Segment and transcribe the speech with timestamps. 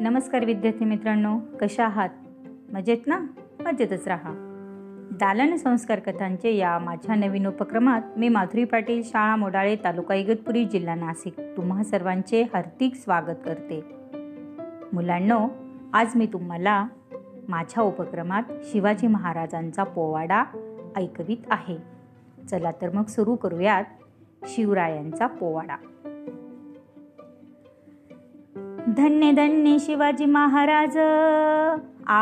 [0.00, 2.08] नमस्कार विद्यार्थी मित्रांनो कशा आहात?
[2.72, 3.18] मजेत ना?
[3.60, 4.32] मजेतच राहा.
[5.12, 10.94] दालन संस्कार कथांचे या माझ्या नवीन उपक्रमात मी माधुरी पाटील शाळा मोडाळे तालुका इगतपुरी जिल्हा
[10.94, 13.84] नाशिक तुम्हा सर्वांचे हार्दिक स्वागत करते.
[14.92, 15.48] मुलांनो
[15.92, 16.86] आज मी तुम्हाला
[17.48, 20.44] माझ्या उपक्रमात शिवाजी महाराजांचा पोवाडा
[20.96, 21.76] ऐकवित आहे.
[22.50, 23.84] चला तर मग सुरू करूयात
[24.44, 25.76] शिवरायांचा पोवाडा.
[28.98, 30.96] धन्य धन्य शिवाजी महाराज
[32.08, 32.20] आ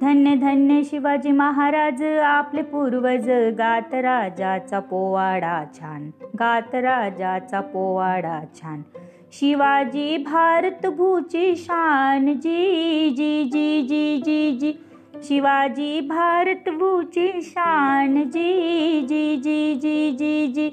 [0.00, 3.28] धन्य धन्य शिवाजी महाराज आपले पूर्वज
[3.58, 6.08] गात राजाचा पोवाडा छान
[6.40, 8.82] गात राजाचा पोवाडा छान
[9.38, 14.72] शिवाजी भारत भूची शान जी जी जी जी जी जी
[15.24, 20.70] शिवाजी भारत भूची शान जी जी जी जी जी जी.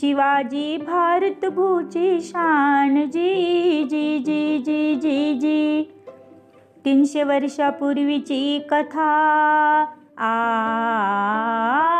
[0.00, 5.82] शिवाजी भारत भूची शान जी जी जी जी जी जी.
[6.84, 9.10] तीनशे वर्षापूर्वीची कथा
[10.18, 11.97] आ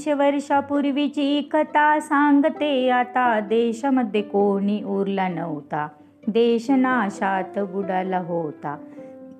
[0.00, 2.90] दोनशे वर्षापूर्वीची कथा सांगते.
[2.90, 5.88] आता देशामध्ये कोणी उरला नव्हता.
[6.26, 8.76] देश नाशात बुडाला होता.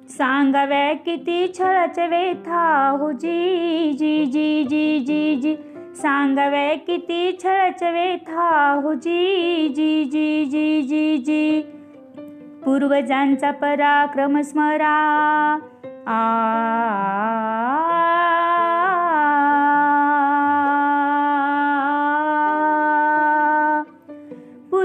[0.08, 5.56] सांगाव्या किती छळाचे वेथा हो जी जी जी जी जी जी.
[5.94, 11.61] सांगाव्या किती छळाचे वेथा हो जी जी जी जी जी जी.
[12.64, 15.58] पूर्वजांचा पराक्रम स्मरा.
[16.06, 16.19] आ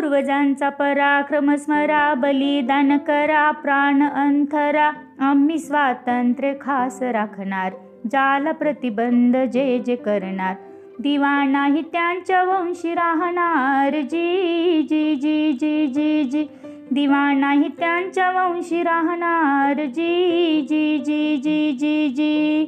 [0.06, 4.92] पूर्वजांचा पराक्रम स्मरा बलिदान करा प्राण अंथरा.
[5.20, 7.71] आम्ही स्वातंत्र्य खास राखणार
[8.11, 10.55] ज्याला प्रतिबंध जे जे करणार.
[10.99, 14.02] दिवाणाही त्यांच्या वंशी राहणार.
[14.02, 16.45] जी जी जी जी जी जी.
[16.92, 19.73] दिवाणाही त्यांच्या वंशी राहणार.
[19.73, 22.66] जी जी जी जी जी जी.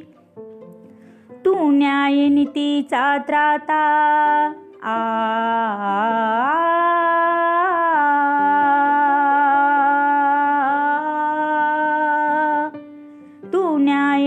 [1.44, 4.52] तू न्याय नीतीचा त्राता.
[4.82, 5.67] आ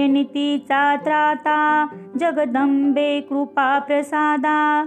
[0.08, 1.86] नितीचा त्राता
[2.20, 4.86] जगदंबे कृपा प्रसादा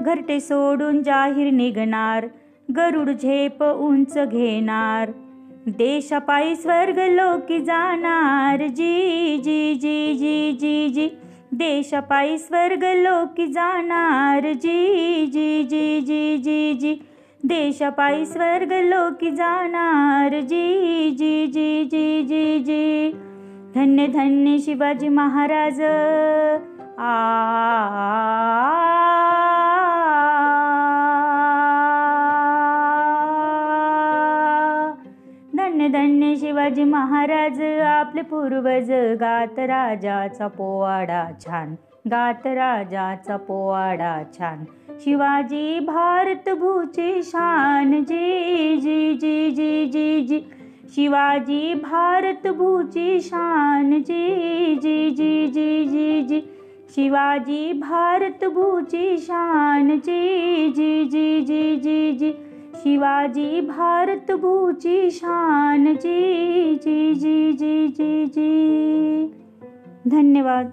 [0.00, 2.26] घरटे सोडून जाहीर निघणार
[2.68, 5.10] गरुड झेप उंच घेणार
[5.66, 11.08] देशापायी स्वर्ग लोकी जाणार जी जी जी जी जी जी
[11.58, 16.94] देशापायी स्वर्ग लोकी जाणार जी जी जी जी जी जी
[17.44, 23.12] देशापायी स्वर्ग लोकी जाणार जी जी जी जी जी जी
[23.76, 25.80] धन्य धन्य शिवाजी महाराज
[26.98, 27.12] आ
[35.56, 41.74] धन्य धन्य शिवाजी महाराज आपले पूर्वज गात राजाचा पोवाडा छान
[42.10, 44.64] गात राजाचा पोवाडा छान
[45.04, 50.38] शिवाजी भारत भूची शान जी जी जी जी जी जी
[50.94, 56.40] शिवाजी भारत भूची शान जी जी जी जी जी जी
[56.94, 62.30] शिवाजी भारत भूची शान जी जी जी जी जी जी
[62.82, 69.26] शिवाजी भारत भूची शान जी जी जी जी जी जी
[70.10, 70.72] धन्यवाद